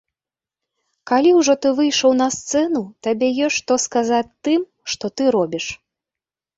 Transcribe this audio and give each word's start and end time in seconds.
Калі 1.11 1.29
ўжо 1.39 1.53
ты 1.65 1.75
выйшаў 1.81 2.17
на 2.23 2.27
сцэну, 2.37 2.83
табе 3.11 3.27
ёсць 3.51 3.61
што 3.61 3.73
сказаць 3.87 4.27
тым, 4.51 4.61
што 4.95 5.05
ты 5.19 5.23
робіш. 5.41 5.65